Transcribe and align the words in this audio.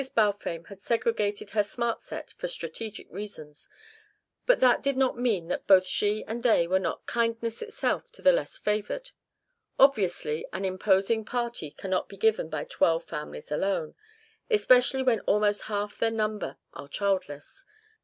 Balfame 0.15 0.63
had 0.69 0.81
segregated 0.81 1.51
her 1.51 1.61
smart 1.63 2.01
set 2.01 2.33
for 2.39 2.47
strategic 2.47 3.07
reasons, 3.13 3.69
but 4.47 4.59
that 4.59 4.81
did 4.81 4.97
not 4.97 5.15
mean 5.15 5.47
that 5.49 5.67
both 5.67 5.85
she 5.85 6.23
and 6.25 6.41
they 6.41 6.65
were 6.65 6.79
not 6.79 7.05
kindness 7.05 7.61
itself 7.61 8.11
to 8.13 8.23
the 8.23 8.31
less 8.31 8.57
favoured. 8.57 9.11
Obviously, 9.77 10.43
an 10.51 10.65
imposing 10.65 11.23
party 11.23 11.69
cannot 11.69 12.09
be 12.09 12.17
given 12.17 12.49
by 12.49 12.63
twelve 12.63 13.03
families 13.05 13.51
alone, 13.51 13.93
especially 14.49 15.03
when 15.03 15.19
almost 15.27 15.65
half 15.69 15.99
their 15.99 16.09
number 16.09 16.57
are 16.73 16.87
childless. 16.87 17.63